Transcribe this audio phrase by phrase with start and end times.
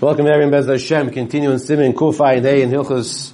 [0.00, 1.10] Welcome everyone, Bez Hashem.
[1.10, 3.32] Continuing Simon Kufay Day in Hilchas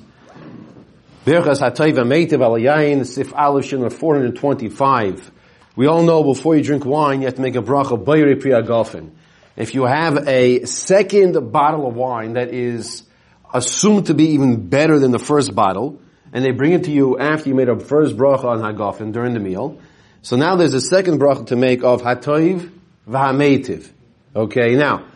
[1.25, 5.31] Birchas Hatayva Meitiv Al Yain Sif Aleph Shin 425.
[5.75, 8.63] We all know before you drink wine, you have to make a bracha Bayri Priya
[8.63, 9.13] Golfin.
[9.57, 13.05] If you have a second bottle of wine that is
[13.55, 15.99] assumed to be even better than the first bottle,
[16.31, 19.33] and they bring it to you after you made a first bracha on Hagafin during
[19.33, 19.79] the meal,
[20.21, 22.71] so now there's a second bracha to make of Hatoiv
[23.09, 23.91] V'Hameitiv.
[24.37, 25.07] Okay, now,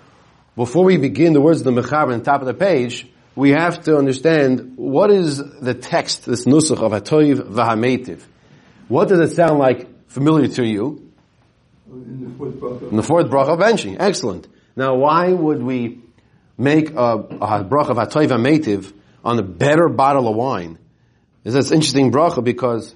[0.57, 3.51] before we begin the words of the Mechaber on the top of the page, we
[3.51, 8.21] have to understand what is the text, this nusach of Hatoiv V'Hameitiv.
[8.89, 11.11] What does it sound like familiar to you?
[11.91, 12.91] In the fourth bracha.
[12.91, 13.97] In the fourth bracha of benching.
[13.99, 14.47] Excellent.
[14.77, 16.01] Now why would we
[16.57, 18.93] make a, a bracha of Hatoiv V'Hameitiv
[19.25, 20.79] on a better bottle of wine?
[21.43, 22.95] Is this interesting bracha because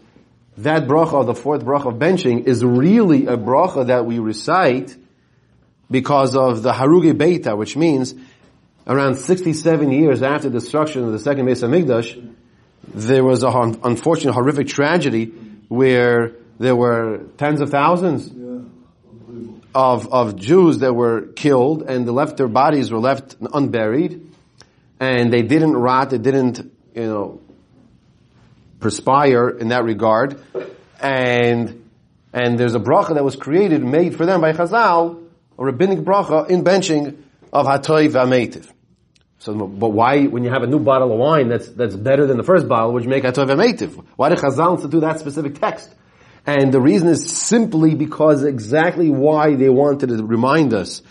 [0.59, 4.97] that bracha, the fourth bracha of benching, is really a bracha that we recite
[5.91, 8.15] because of the Haruge Beita, which means
[8.87, 12.35] around 67 years after the destruction of the second Mesa Migdash,
[12.95, 15.27] there was a un- unfortunate, horrific tragedy
[15.69, 18.31] where there were tens of thousands
[19.75, 24.33] of, of Jews that were killed and the left, their bodies were left unburied
[24.99, 26.59] and they didn't rot, they didn't,
[26.95, 27.41] you know,
[28.81, 30.43] perspire in that regard.
[31.01, 31.89] And,
[32.33, 35.28] and there's a bracha that was created, made for them by Chazal,
[35.59, 38.71] a rabbinic bracha in benching of Hatoy V'Ameitiv.
[39.41, 42.37] So, but why, when you have a new bottle of wine that's, that's better than
[42.37, 44.05] the first bottle, would you make Hatoy V'Ameitiv?
[44.17, 45.95] Why did Chazal institute that specific text?
[46.47, 51.03] And the reason is simply because exactly why they wanted to remind us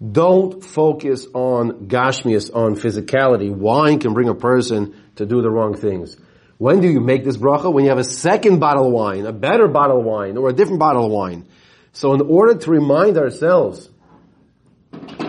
[0.00, 3.50] don't focus on gashmias, on physicality.
[3.50, 6.16] Wine can bring a person to do the wrong things.
[6.56, 7.72] When do you make this bracha?
[7.72, 10.52] When you have a second bottle of wine, a better bottle of wine, or a
[10.52, 11.46] different bottle of wine.
[11.92, 13.88] So in order to remind ourselves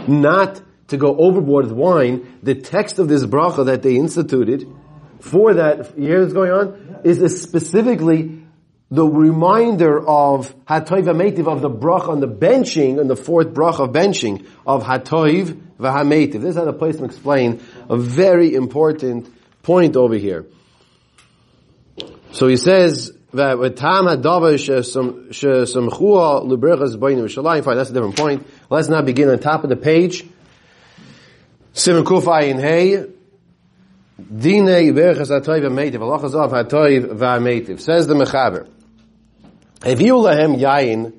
[0.07, 4.67] not to go overboard with wine, the text of this bracha that they instituted
[5.19, 7.02] for that, you hear what's going on?
[7.03, 8.43] Is specifically
[8.92, 13.81] the reminder of Hatoiv Hametiv of the bracha on the benching, on the fourth bracha
[13.81, 16.41] of benching of Hatoiv Vahametiv.
[16.41, 19.31] This is how the place to explain a very important
[19.61, 20.47] point over here.
[22.31, 27.63] So he says that with Tam Hadava Shemchua Lubrechas Bainim Shalayim.
[27.63, 28.47] Fine, that's a different point.
[28.69, 30.25] Let's now begin on top of the page.
[31.73, 33.05] Simon Kufay in Hey.
[34.17, 35.99] Dine Berchas Hatoiv Vametiv.
[35.99, 37.79] Halachas of Hatoiv Vametiv.
[37.79, 38.67] Says the Mechaber.
[39.81, 41.13] Eviu lahem yain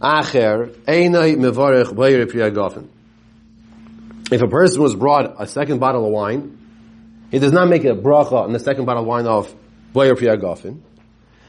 [0.00, 2.88] acher einay mevarech bayir priyagofen.
[4.30, 6.58] If a person was brought a second bottle of wine,
[7.30, 9.52] he does not make a bracha on the second bottle of wine of
[9.94, 10.80] bayir priyagofen.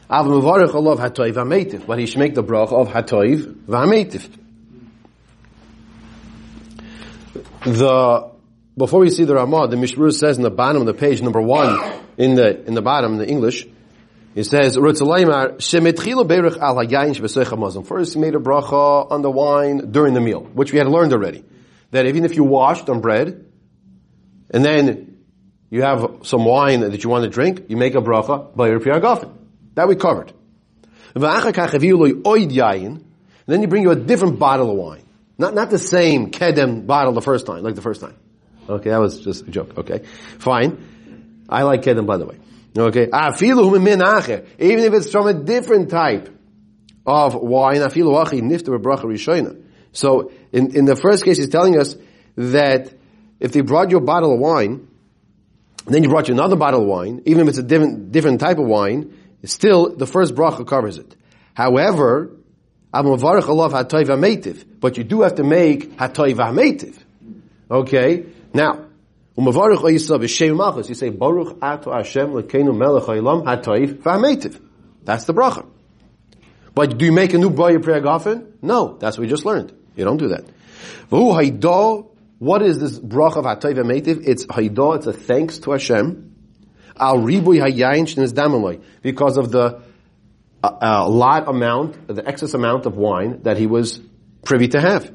[0.09, 4.29] Av mevarech alav hatoiv v'ameitiv, but he should make the bracha of hatoiv v'ameitiv.
[7.65, 8.31] The
[8.75, 11.41] before we see the Ramah, the Mishmur says in the bottom of the page, number
[11.41, 11.79] one,
[12.17, 13.67] in the in the bottom in the English,
[14.35, 14.75] it says.
[14.75, 15.99] First, he made
[18.35, 21.43] a bracha on the wine during the meal, which we had learned already.
[21.91, 23.45] That even if you washed on bread,
[24.49, 25.12] and then
[25.73, 28.79] you have some wine that you want to drink, you make a bracha by your
[28.79, 29.33] Piyagafen.
[29.73, 30.31] That we covered.
[31.15, 31.23] And
[33.47, 35.03] then you bring you a different bottle of wine.
[35.39, 38.15] Not, not the same kedem bottle the first time, like the first time.
[38.69, 40.03] Okay, that was just a joke, okay.
[40.37, 40.77] Fine.
[41.49, 42.37] I like kedem by the way.
[42.77, 43.05] Okay.
[44.59, 46.29] Even if it's from a different type
[47.03, 47.81] of wine.
[49.91, 51.95] So in, in the first case, he's telling us
[52.35, 52.93] that
[53.39, 54.87] if they brought you a bottle of wine,
[55.85, 58.39] and then you brought you another bottle of wine, even if it's a different, different
[58.39, 61.15] type of wine, still the first bracha covers it.
[61.53, 62.31] However,
[62.93, 63.03] but
[64.97, 66.95] you do have to make v'hameitiv.
[67.69, 68.25] Okay?
[68.53, 68.85] Now,
[69.35, 70.89] Umavarich Oyisa b'shem malchus.
[70.89, 74.59] You say Baruch Ato Hashem lekeinu melech ha'ilam hatoiv v'hameitiv.
[75.03, 75.65] That's the bracha.
[76.75, 78.53] But do you make a new bracha prayer gafen?
[78.61, 79.73] No, that's what we just learned.
[79.95, 80.45] You don't do that.
[82.43, 84.27] What is this bracha of hatoiv v'hameitiv?
[84.27, 84.97] It's haidah.
[84.97, 86.35] It's a thanks to Hashem.
[86.97, 89.81] Al ribui hayayin shniz damaloi because of the
[90.61, 94.01] uh, uh, lot amount, the excess amount of wine that he was
[94.43, 95.09] privy to have.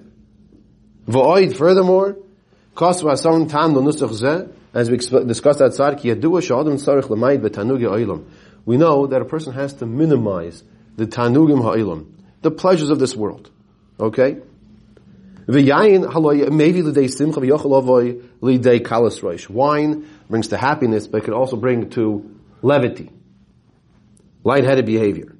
[1.07, 1.55] V'oid.
[1.55, 2.17] Furthermore.
[4.75, 6.15] As we discussed outside, we
[8.77, 10.63] know that a person has to minimize
[10.97, 12.07] the tanugim ha'ilam,
[12.41, 13.51] the pleasures of this world.
[14.01, 14.39] Okay?
[15.49, 19.49] V'yayin haloy maybe l'day simcha v'yochalovoy l'day kalas roish.
[19.49, 23.11] Wine brings to happiness, but it can also bring to levity,
[24.45, 25.35] lightheaded behavior.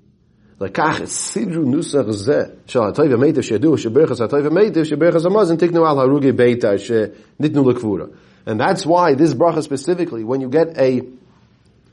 [0.59, 5.97] L'kach sidru nusach zeh shal hatoiv ha'meitev shedu sheberchas hatoiv ha'meitev sheberchas hamazin tiknu al
[5.97, 8.17] haruge beita shenitnu l'kvura.
[8.47, 11.03] And that's why this bracha specifically, when you get a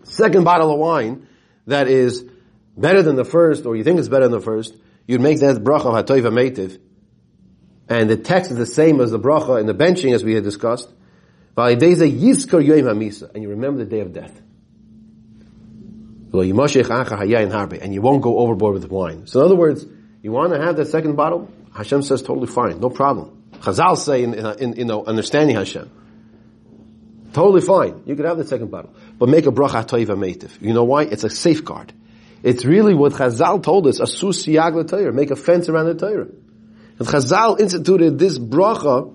[0.04, 1.28] second bottle of wine
[1.68, 2.24] that is
[2.78, 4.74] better than the first, or you think it's better than the first,
[5.06, 6.80] you'd make that bracha of hatoiv ha'meitev
[7.88, 10.44] and the text is the same as the bracha in the benching as we had
[10.44, 10.90] discussed.
[11.58, 14.42] And you remember the day of death.
[16.34, 19.28] And you won't go overboard with wine.
[19.28, 19.86] So in other words,
[20.22, 21.50] you want to have that second bottle?
[21.74, 23.44] Hashem says totally fine, no problem.
[23.60, 25.90] Chazal say in, in, in, in understanding Hashem.
[27.34, 28.04] Totally fine.
[28.06, 28.94] You could have the second bottle.
[29.18, 30.62] But make a bracha toiva meitiv.
[30.62, 31.04] You know why?
[31.04, 31.94] It's a safeguard.
[32.44, 36.28] It's really what Chazal told us, siyag Torah, make a fence around the Torah.
[36.98, 39.14] And Chazal instituted this bracha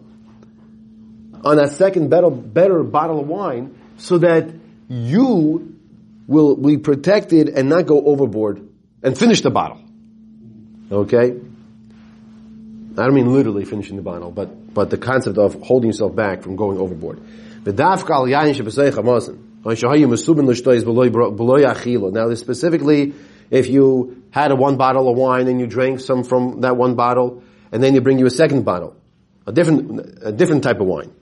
[1.45, 4.51] on that second better, better bottle of wine so that
[4.89, 5.77] you
[6.27, 8.69] will be protected and not go overboard
[9.03, 9.81] and finish the bottle.
[10.93, 11.41] Okay?
[12.93, 16.43] I don't mean literally finishing the bottle, but, but the concept of holding yourself back
[16.43, 17.21] from going overboard.
[17.65, 17.95] Now,
[22.35, 23.15] specifically,
[23.51, 26.95] if you had a one bottle of wine and you drank some from that one
[26.95, 28.97] bottle, and then you bring you a second bottle,
[29.47, 31.13] a different, a different type of wine.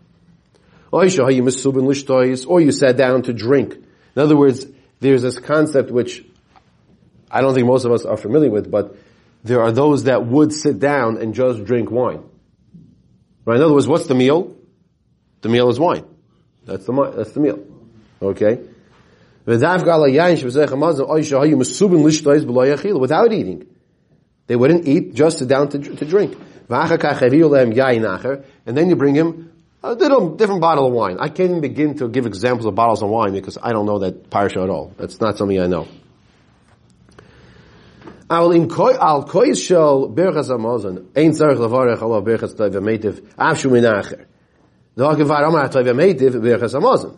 [0.90, 3.74] Or you sat down to drink.
[3.74, 4.66] In other words,
[5.00, 6.24] there's this concept which
[7.30, 8.96] I don't think most of us are familiar with, but
[9.44, 12.24] there are those that would sit down and just drink wine.
[13.44, 13.56] Right?
[13.56, 14.56] In other words, what's the meal?
[15.42, 16.04] The meal is wine.
[16.64, 17.64] That's the that's the meal.
[18.20, 18.60] Okay.
[22.98, 23.66] Without eating.
[24.48, 26.36] They wouldn't eat, just down to, to drink.
[26.68, 29.48] And then you bring him
[29.82, 31.18] a little different bottle of wine.
[31.20, 34.00] I can't even begin to give examples of bottles of wine because I don't know
[34.00, 34.92] that parsha at all.
[34.96, 35.86] That's not something I know.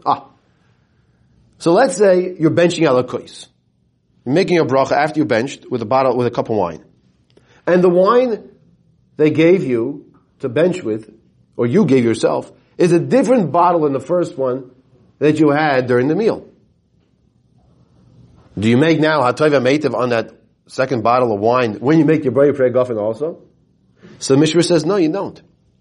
[0.07, 0.29] Ah.
[1.59, 3.49] So let's say you're benching al kois.
[4.25, 6.85] You're making a bracha after you benched with a bottle with a cup of wine,
[7.67, 8.51] and the wine
[9.17, 11.13] they gave you to bench with
[11.57, 14.71] or you gave yourself, is a different bottle than the first one
[15.19, 16.49] that you had during the meal.
[18.59, 20.33] Do you make now hatoiva meitiv on that
[20.67, 23.43] second bottle of wine when you make your prayer prayer goffin also?
[24.19, 25.41] So Mishra says, no, you don't.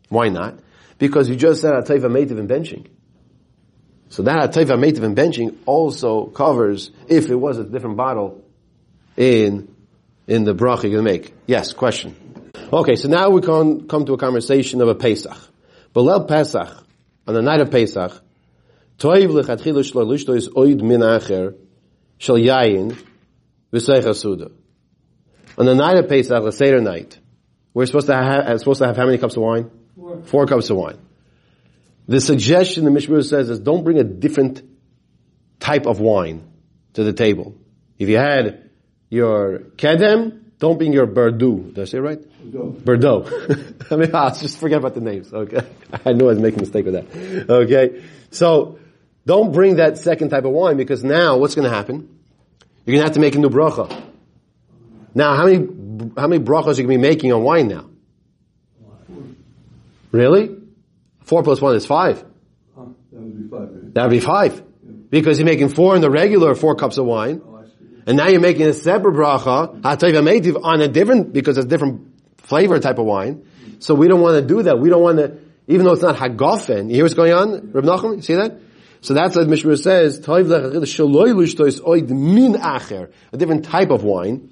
[0.09, 0.59] Why not?
[0.97, 2.87] Because you just said hatoiva meitiv in benching.
[4.09, 8.43] So that hatoiva meitiv in benching also covers if it was a different bottle
[9.15, 9.73] in
[10.29, 11.33] in the bracha you're going to make.
[11.47, 12.15] Yes, question.
[12.71, 15.37] Okay, so now we can come to a conversation of a Pesach.
[15.93, 16.85] Belel Pesach,
[17.27, 18.11] on the night of Pesach,
[18.99, 21.55] Toiv lechatchilu shlo lishto is oid min acher
[22.19, 22.95] shel yayin
[23.73, 24.51] v'seicha suda.
[25.57, 27.17] On the night of Pesach, the Seder night,
[27.73, 29.71] we're supposed to have, supposed to have how many cups of wine?
[29.95, 30.21] Four.
[30.23, 30.99] Four cups of wine.
[32.07, 34.61] The suggestion the Mishmur says is don't bring a different
[35.59, 36.51] type of wine
[36.93, 37.55] to the table.
[37.97, 38.68] If you had
[39.09, 41.57] your kedem, don't bring your Bordeaux.
[41.57, 42.19] Did I say it right?
[42.85, 43.25] Bordeaux.
[43.91, 45.33] I mean, I'll just forget about the names.
[45.33, 45.61] Okay.
[46.05, 47.49] I knew I was making a mistake with that.
[47.49, 48.03] Okay.
[48.31, 48.79] So,
[49.25, 52.19] don't bring that second type of wine because now what's going to happen?
[52.85, 54.03] You're going to have to make a new bracha.
[55.13, 55.67] Now, how many,
[56.17, 57.89] how many brachas are you going to be making on wine now?
[60.11, 60.55] Really?
[61.23, 62.23] Four plus one is five.
[62.75, 63.93] That would be five.
[63.93, 64.63] That would be five.
[65.09, 67.41] Because you're making four in the regular four cups of wine.
[67.45, 67.58] Oh,
[68.05, 71.69] And now you're making a separate bracha, ha'tayva meitiv, on a different, because it's a
[71.69, 73.45] different flavor type of wine.
[73.79, 74.79] So we don't want to do that.
[74.79, 75.37] We don't want to,
[75.67, 76.89] even though it's not hagofen.
[76.89, 78.15] You hear what's going on, Reb Nachum?
[78.17, 78.59] You see that?
[79.01, 84.49] So that's what Mishra says, "Toiv oid min acher, a different type of wine.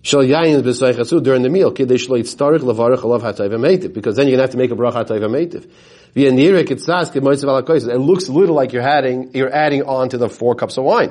[0.00, 4.36] Shal yayin b'saychasu during the meal, kidei shlo yitztarich levarich alav ha'tayva because then you're
[4.36, 5.66] gonna have to make a bracha ha'tayva meitiv.
[6.16, 10.84] It looks a little like you're adding, you're adding on to the four cups of
[10.84, 11.10] wine.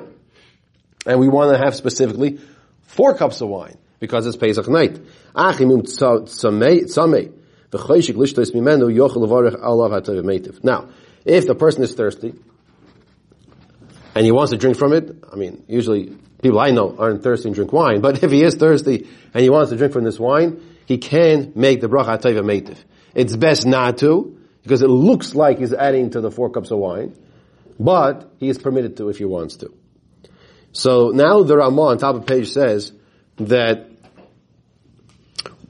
[1.05, 2.39] And we want to have specifically
[2.83, 4.99] four cups of wine because it's Pesach night.
[5.35, 5.53] Um
[10.23, 10.63] meitiv.
[10.63, 10.89] Now,
[11.25, 12.33] if the person is thirsty
[14.15, 17.47] and he wants to drink from it, I mean, usually people I know aren't thirsty
[17.47, 20.19] and drink wine, but if he is thirsty and he wants to drink from this
[20.19, 22.77] wine, he can make the bracha ha'tayv meitiv.
[23.15, 26.77] It's best not to because it looks like he's adding to the four cups of
[26.77, 27.15] wine,
[27.79, 29.73] but he is permitted to if he wants to.
[30.73, 32.91] So now the Ramah on top of page says
[33.37, 33.87] that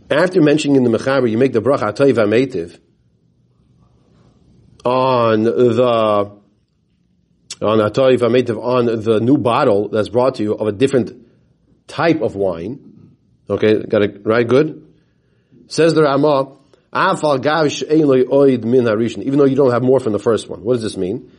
[0.10, 2.79] after mentioning in the Mechaber, you make the bracha Atayv Ametiv
[4.86, 6.31] on the
[7.62, 11.27] on Atayv Ametiv on the new bottle that's brought to you of a different
[11.88, 13.15] type of wine.
[13.50, 14.48] Okay, got it right?
[14.48, 14.88] Good.
[15.67, 16.57] Says the Ramah,
[19.24, 20.63] even though you don't have more from the first one.
[20.63, 21.31] What does this mean?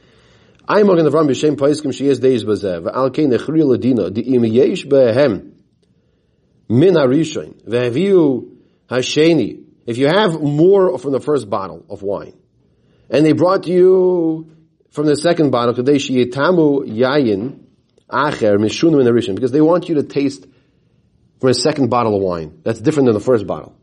[0.66, 4.44] I'm going to run b'shem paiskim sheyes days bazev, al kein echri ladina, di im
[4.44, 5.52] yesh behem
[6.68, 8.48] min harishin, ve'aviu
[8.88, 12.34] hasheni, if you have more from the first bottle of wine,
[13.10, 14.50] and they brought you
[14.90, 17.60] from the second bottle, kadesh yitamu yayin
[18.10, 20.46] acher mishunim in harishin, because they want you to taste
[21.40, 22.60] from a second bottle of wine.
[22.62, 23.76] That's different than the first bottle.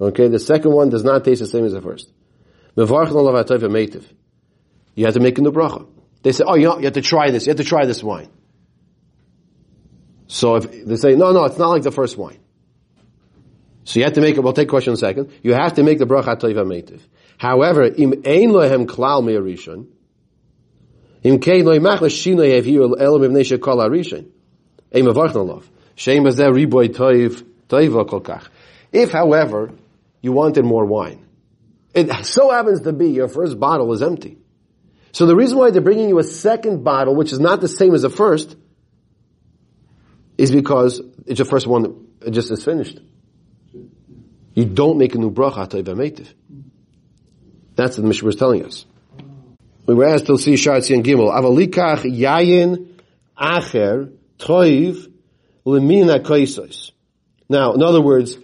[0.00, 2.10] Okay, the second one does not taste the same as the first.
[4.94, 5.86] You have to make a new bracha.
[6.22, 7.46] They say, oh, you know, you have to try this.
[7.46, 8.28] You have to try this wine.
[10.26, 12.38] So if they say, no, no, it's not like the first wine.
[13.84, 15.30] So you have to make it, we'll take question in a second.
[15.42, 17.00] You have to make the bracha meitiv.
[17.36, 19.86] However, im ein lohem klal me'arishon,
[21.22, 24.26] im kein lohem mach l'shinoi heviu elam ibnei shekol arishon,
[24.94, 25.64] ein mevarchn alav.
[25.96, 28.48] Shem bazeh riboy toiv, kol kach.
[28.92, 29.72] If, however,
[30.22, 31.26] you wanted more wine.
[31.94, 34.38] It so happens to be your first bottle is empty.
[35.14, 37.94] So the reason why they're bringing you a second bottle, which is not the same
[37.94, 38.56] as the first,
[40.36, 42.98] is because it's the first one that just is finished.
[44.54, 46.34] You don't make a new bracha toiv
[47.76, 48.86] That's what the Mishnah was telling us.
[49.86, 51.32] We were asked to see Shartzi and Gimel.
[51.32, 52.88] Avalikach yayin
[53.38, 55.12] acher toiv
[55.64, 56.90] lemina koisos.
[57.48, 58.36] Now, in other words,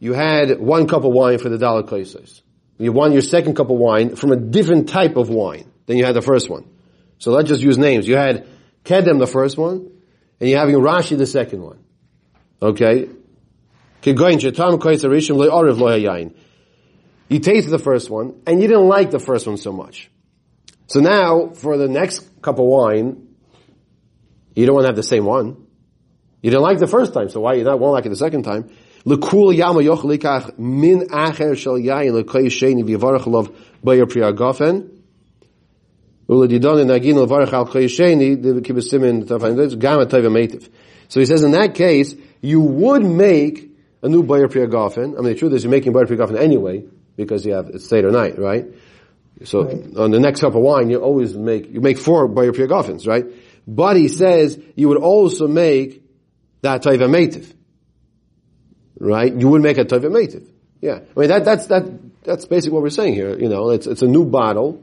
[0.00, 2.42] you had one cup of wine for the dollar kaisos.
[2.76, 6.04] You want your second cup of wine from a different type of wine than you
[6.04, 6.68] had the first one.
[7.18, 8.06] So let's just use names.
[8.06, 8.46] You had
[8.84, 9.90] Kedem the first one,
[10.38, 11.82] and you're having Rashi the second one.
[12.62, 13.08] Okay?
[14.02, 14.14] You
[17.40, 20.10] tasted the first one, and you didn't like the first one so much.
[20.86, 23.26] So now, for the next cup of wine,
[24.54, 25.66] you don't want to have the same one.
[26.42, 28.42] You didn't like the first time, so why you not won't like it the second
[28.42, 28.70] time?
[29.06, 29.20] Min
[31.08, 31.78] acher shel.
[36.28, 36.46] So
[41.20, 43.70] he says in that case you would make
[44.02, 45.14] a new bayer priagafen.
[45.14, 46.84] I mean the truth is you're making bayer priagafen anyway
[47.16, 48.66] because you have it's or night, right?
[49.44, 49.96] So right.
[49.96, 53.24] on the next cup of wine you always make you make four bayer priagafens, right?
[53.66, 56.02] But he says you would also make
[56.62, 57.54] that tayva metiv
[59.00, 59.34] right?
[59.34, 60.46] You would make a Tovim Meitiv.
[60.80, 61.00] Yeah.
[61.16, 63.38] I mean, that, that's, that, that's basically what we're saying here.
[63.38, 64.82] You know, it's, it's a new bottle,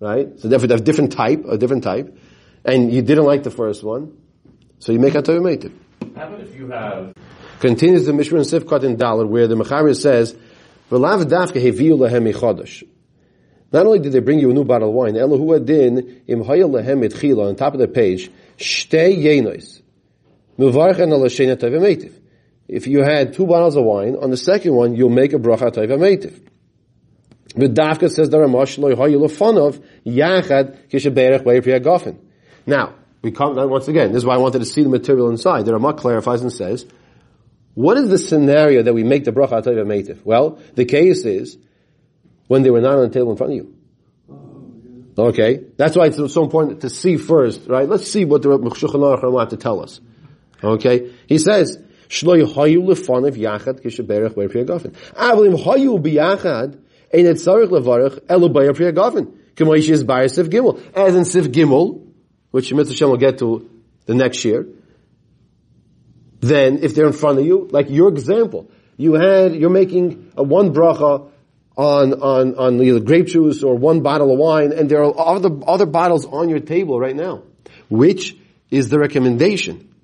[0.00, 0.28] right?
[0.38, 2.16] So therefore, a different type, a different type.
[2.64, 4.16] And you didn't like the first one.
[4.78, 5.72] So you make a Meitiv.
[6.16, 7.14] How about if you have...
[7.60, 10.34] Continues the Mishra and Sifkat in Dalit where the Mechaber says,
[10.90, 12.82] V'lav dafke heviu lehem chodesh.
[13.72, 16.70] Not only did they bring you a new bottle of wine, Elohu adin im hayel
[16.70, 19.82] lehem etchila on top of the page, shtei yenois.
[20.58, 22.12] Mevarchen al Hashem Tovim
[22.68, 25.72] if you had two bottles of wine, on the second one you'll make a bracha
[25.72, 26.40] taiva
[27.54, 27.60] meitiv.
[27.60, 32.16] The Dafka says the Ramash lo yachad kishaberech.
[32.66, 35.64] Now, we come, once again, this is why I wanted to see the material inside.
[35.64, 36.86] The Ramah clarifies and says,
[37.74, 40.24] what is the scenario that we make the bracha taiva meitiv?
[40.24, 41.56] Well, the case is
[42.46, 43.74] when they were not on the table in front of you.
[45.16, 45.64] Okay?
[45.76, 47.88] That's why it's so important to see first, right?
[47.88, 50.00] Let's see what the Shulchan Aruch have to tell us.
[50.62, 51.12] Okay?
[51.26, 54.92] He says, Shloi hayu lefanav yachad kishaberach ber priya gafin.
[55.14, 56.78] Avalim hayu biyachad
[57.14, 59.32] ein et tzarich levarach elu ber priya gafin.
[59.56, 60.80] K'moish is bar Sif Gimel.
[60.94, 62.02] As in Sif Gimel,
[62.50, 63.68] which Mitzvah will get to
[64.06, 64.66] the next year,
[66.40, 70.42] then if they're in front of you, like your example, you had, you're making a
[70.42, 71.30] one bracha
[71.76, 75.50] on, on, on either grape juice or one bottle of wine, and there are other,
[75.66, 77.42] other bottles on your table right now.
[77.88, 78.36] Which
[78.70, 79.94] is the recommendation?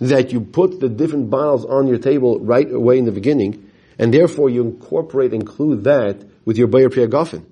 [0.00, 4.12] that you put the different bottles on your table right away in the beginning, and
[4.12, 7.44] therefore you incorporate, include that with your Bayer Priya Goffin.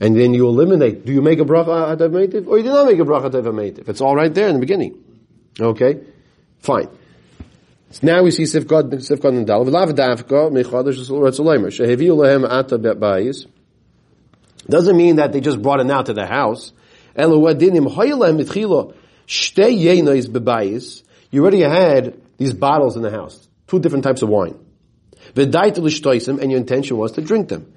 [0.00, 2.98] And then you eliminate, do you make a bracha meitiv, or you do not make
[2.98, 3.88] a bracha meitiv?
[3.88, 5.02] It's all right there in the beginning.
[5.58, 6.00] Okay?
[6.58, 6.88] Fine.
[7.92, 9.64] So now we see Sifkad, Sifkad and Dal.
[9.64, 13.46] V'lav davka, retzoleimer, sheheviu lehem ata bayis.
[14.66, 16.72] Doesn't mean that they just brought it now to the house.
[17.14, 18.94] Elu adinim hoylem mitchilo,
[19.26, 21.02] Shtei yeinois bebayis.
[21.30, 23.48] You already had these bottles in the house.
[23.68, 24.58] Two different types of wine.
[25.34, 27.72] And your intention was to drink them.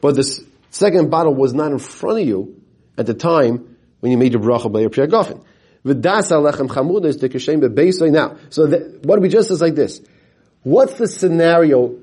[0.00, 2.60] But the second bottle was not in front of you
[2.98, 5.42] at the time when you made your bracha by your priyagofen.
[5.84, 10.00] Now, so the, what we just is like this.
[10.62, 11.96] What's the scenario,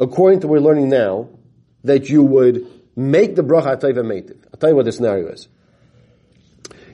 [0.00, 1.28] according to what we're learning now,
[1.84, 4.38] that you would make the bracha atayva meitiv.
[4.52, 5.46] I'll tell you what the scenario is.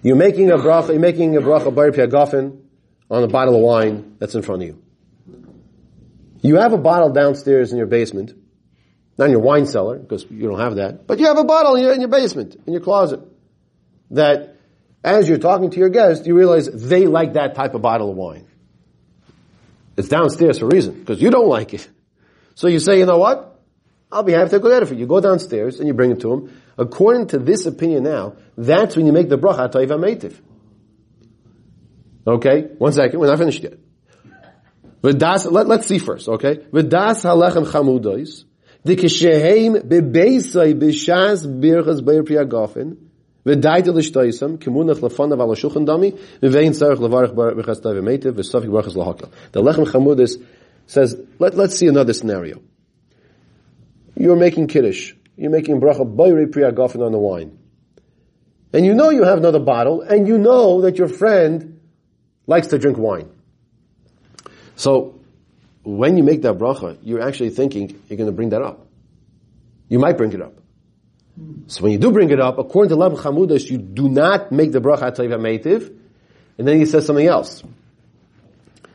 [0.03, 2.59] You're making a bracha, you're making a bracha
[3.11, 4.83] on a bottle of wine that's in front of you.
[6.41, 8.33] You have a bottle downstairs in your basement,
[9.17, 11.77] not in your wine cellar, because you don't have that, but you have a bottle
[11.77, 13.21] in your, in your basement, in your closet,
[14.11, 14.57] that
[15.05, 18.17] as you're talking to your guest, you realize they like that type of bottle of
[18.17, 18.47] wine.
[19.97, 21.89] It's downstairs for a reason, because you don't like it.
[22.55, 23.52] So you say, you know what?
[24.13, 25.07] I'll be happy to go get it for you.
[25.07, 26.61] Go downstairs and you bring it to him.
[26.77, 30.39] According to this opinion now, that's when you make the bracha toiva meitiv.
[32.27, 32.69] Okay?
[32.77, 33.79] One second, we're not finished yet.
[35.03, 36.57] V'das, let, let's see first, okay?
[36.57, 38.45] V'das halechem chamudois,
[38.87, 42.97] dikisheheim bebeisai b'shas birchas beir priagafen,
[43.45, 49.33] v'daita l'shtoisam, kimunach lefanav ala shulchan dami, v'vein tzarech levarech b'chas toiva meitiv, v'safik lahakel.
[49.51, 50.41] The lechem chamudois
[50.87, 52.63] says, let, let's see another scenario.
[54.15, 55.15] You're making kiddush.
[55.37, 57.59] You're making bracha bayri priagafen on the wine.
[58.73, 61.81] And you know you have another bottle, and you know that your friend
[62.47, 63.31] likes to drink wine.
[64.77, 65.21] So,
[65.85, 68.87] when you make that bracha, you're actually thinking you're going to bring that up.
[69.89, 70.55] You might bring it up.
[71.67, 74.73] So when you do bring it up, according to Lav Chamudas, you do not make
[74.73, 75.95] the bracha atayva meitiv,
[76.59, 77.63] and then he says something else.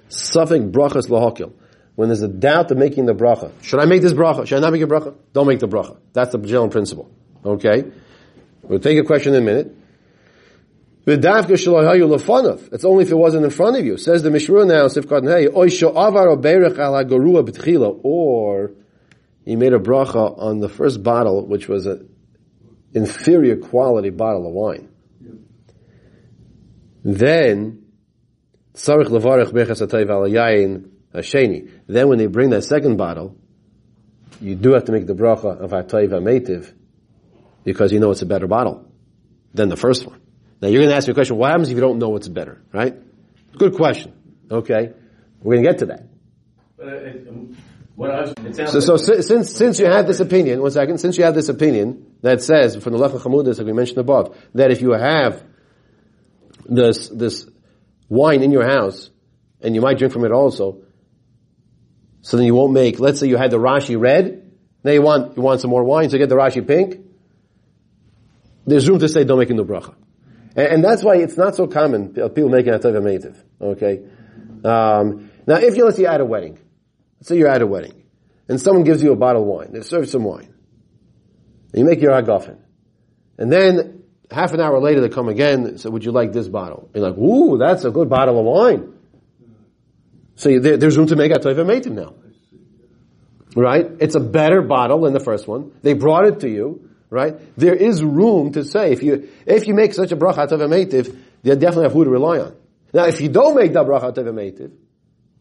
[0.10, 1.52] Suffolk brachas lahokil.
[1.98, 4.46] When there's a doubt of making the bracha, should I make this bracha?
[4.46, 5.16] Should I not make a bracha?
[5.34, 5.98] Don't make the bracha.
[6.13, 7.10] That's the general principle.
[7.44, 7.86] Okay?
[8.62, 9.75] We'll take a question in a minute.
[11.08, 11.25] It's
[12.86, 13.98] only if it wasn't in front of you.
[13.98, 14.86] Says the Mishra now,
[18.04, 18.72] or
[19.44, 22.08] he made a bracha on the first bottle, which was an
[22.94, 24.89] inferior quality bottle of wine.
[27.04, 27.86] Then,
[31.12, 33.36] then when they bring that second bottle,
[34.40, 36.74] you do have to make the bracha of Hatayva Meitiv,
[37.64, 38.86] because you know it's a better bottle
[39.54, 40.22] than the first one.
[40.62, 42.28] Now you're going to ask me a question, what happens if you don't know what's
[42.28, 42.96] better, right?
[43.58, 44.14] Good question.
[44.50, 44.94] Okay.
[45.42, 46.08] We're going to get to that.
[48.70, 52.15] So, so since, since you have this opinion, one second, since you have this opinion
[52.22, 55.43] that says, from the Lechach Hamudis, like we mentioned above, that if you have
[56.65, 57.48] this, this
[58.10, 59.10] wine in your house,
[59.62, 60.84] and you might drink from it also,
[62.28, 64.52] so then you won't make, let's say you had the Rashi red,
[64.84, 67.00] now you want, you want some more wine, so get the Rashi pink,
[68.66, 69.96] there's room to say don't make a new bracha.
[70.54, 73.38] And, and that's why it's not so common, people making a Tova Meitiv.
[73.62, 74.04] Okay?
[74.66, 76.60] Um, now if you, let's say you're at a wedding,
[77.18, 78.04] let's say you're at a wedding,
[78.50, 80.54] and someone gives you a bottle of wine, they serve some wine,
[81.72, 82.58] and you make your agafen.
[83.38, 86.50] And then, half an hour later they come again, and say, would you like this
[86.50, 86.90] bottle?
[86.94, 88.97] You're like, ooh, that's a good bottle of wine.
[90.38, 92.15] So there, there's room to make a Tova Meitiv now.
[93.56, 93.86] Right?
[94.00, 95.71] It's a better bottle than the first one.
[95.82, 97.36] They brought it to you right?
[97.58, 101.15] There is room to say if you if you make such a bracha tov meitiv,
[101.43, 102.56] you definitely have who to rely on.
[102.93, 104.71] Now, if you don't make that bracha tov meitiv,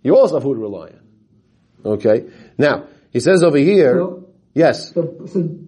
[0.03, 1.93] you also have who to rely on.
[1.93, 2.27] Okay.
[2.59, 4.09] Now he says over here,
[4.55, 4.93] yes.
[4.93, 5.59] So, so,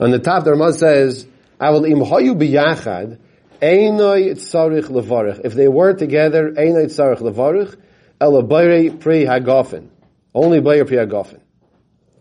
[0.00, 1.26] on the top, the Ramaz says,
[1.60, 3.18] "I will imhayu biyachad."
[3.60, 5.40] Einoi tzarich levarich.
[5.44, 7.76] If they were together, einoi tzarich levarich,
[8.20, 9.88] elabayre pri hagafen.
[10.34, 11.40] Only bayre pri hagafen.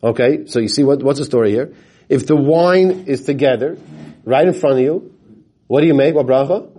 [0.03, 1.73] Okay, so you see what, what's the story here?
[2.07, 3.77] If the wine is together,
[4.23, 5.13] right in front of you,
[5.67, 6.15] what do you make?
[6.15, 6.69] What bracha?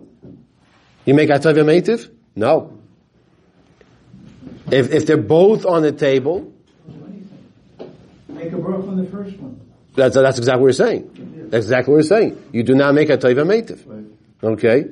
[1.05, 2.11] You make atav meitiv?
[2.37, 2.79] No.
[4.71, 6.53] If, if they're both on the table,
[8.29, 9.61] make a bracha on the first one.
[9.95, 11.49] That's, that's exactly what we're saying.
[11.51, 12.43] That's exactly what we're saying.
[12.53, 14.13] You do not make a taiva meitiv.
[14.43, 14.85] Okay?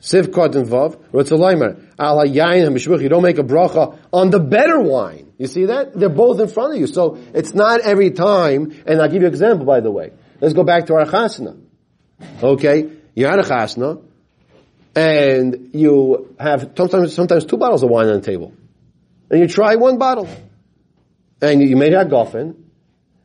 [0.00, 5.32] Siv cotton vav, rotzalaymer, al hayayin you don't make a bracha on the better wine.
[5.38, 5.94] You see that?
[5.94, 6.86] They're both in front of you.
[6.86, 10.12] So it's not every time, and I'll give you an example by the way.
[10.40, 11.58] Let's go back to our chasna.
[12.42, 12.90] Okay?
[13.14, 14.02] You're at a chasna,
[14.94, 18.52] and you have sometimes, sometimes two bottles of wine on the table.
[19.30, 20.28] And you try one bottle.
[21.40, 22.56] And you, made that goffin.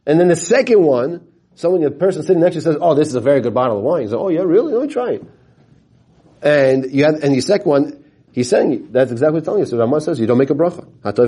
[0.05, 3.07] And then the second one, someone, the person sitting next to you says, oh, this
[3.07, 4.03] is a very good bottle of wine.
[4.03, 4.73] You say, oh yeah, really?
[4.73, 5.23] Let me try it.
[6.41, 9.65] And you have, and the second one, he's saying, that's exactly what he's telling you.
[9.65, 10.85] So Ramah says, you don't make a bracha.
[11.01, 11.27] Hatov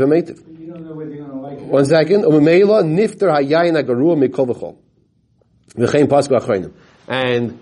[1.73, 2.23] one second.
[2.23, 4.77] Nifter hayayin agarua mikol v'chol.
[5.75, 6.73] V'chein pasku achreinim.
[7.07, 7.59] And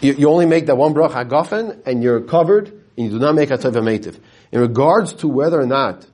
[0.00, 3.34] you, you, only make that one bracha hagafen, and you're covered, and you do not
[3.34, 4.18] make a teva
[4.52, 6.06] In regards to whether or not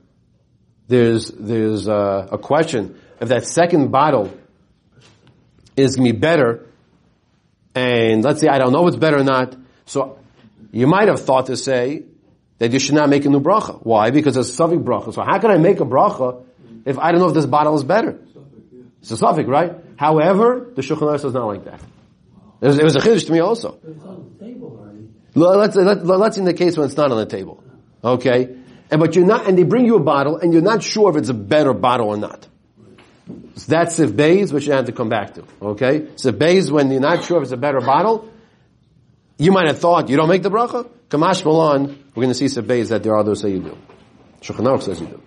[0.89, 4.37] there's there's a, a question if that second bottle
[5.77, 6.67] is going to be better,
[7.75, 9.57] and let's say I don't know what's better or not,
[9.87, 10.19] so
[10.71, 12.05] you might have thought to say
[12.59, 13.81] that you should not make a new bracha.
[13.83, 14.11] Why?
[14.11, 15.13] Because it's a safik bracha.
[15.13, 16.45] So how can I make a bracha
[16.85, 18.19] if I don't know if this bottle is better?
[19.03, 19.75] It's a suffix, right?
[19.97, 21.81] However, the Shulchan Aruch says not like that.
[22.61, 23.79] It was, it was a chiddush to me also.
[23.85, 25.09] It's on the table already.
[25.35, 27.65] Let's, let, let's in the case when it's not on the table.
[28.05, 28.57] Okay?
[28.93, 31.17] And but you're not, and they bring you a bottle and you're not sure if
[31.17, 32.47] it's a better bottle or not.
[33.63, 35.45] So that's if bays, which you have to come back to.
[35.63, 36.09] Okay?
[36.17, 38.29] So bays when you're not sure if it's a better bottle,
[39.39, 40.91] you might have thought you don't make the bracha.
[41.09, 43.79] Kamash Malan, we're going to see some bays that there are those say you do.
[44.41, 45.23] Shulchan says you do.